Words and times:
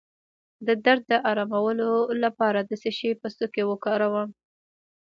د 0.67 0.69
درد 0.85 1.03
د 1.11 1.13
ارامولو 1.29 1.91
لپاره 2.23 2.59
د 2.69 2.71
څه 2.81 2.89
شي 2.97 3.09
پوستکی 3.21 3.63
وکاروم؟ 3.67 4.29